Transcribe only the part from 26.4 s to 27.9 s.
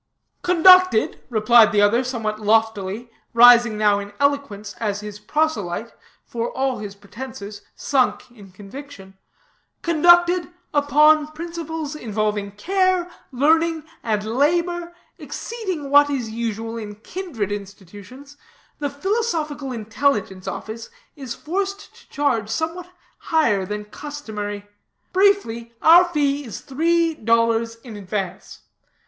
is three dollars